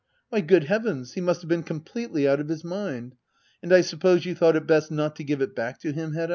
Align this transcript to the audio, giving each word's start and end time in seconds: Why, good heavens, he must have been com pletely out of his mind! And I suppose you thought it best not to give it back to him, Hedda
Why, 0.29 0.41
good 0.41 0.63
heavens, 0.63 1.13
he 1.13 1.21
must 1.21 1.43
have 1.43 1.47
been 1.47 1.61
com 1.61 1.81
pletely 1.81 2.27
out 2.27 2.39
of 2.39 2.47
his 2.49 2.63
mind! 2.63 3.13
And 3.61 3.71
I 3.71 3.81
suppose 3.81 4.25
you 4.25 4.33
thought 4.33 4.55
it 4.55 4.65
best 4.65 4.89
not 4.89 5.15
to 5.17 5.23
give 5.23 5.41
it 5.43 5.53
back 5.55 5.79
to 5.81 5.91
him, 5.91 6.13
Hedda 6.13 6.29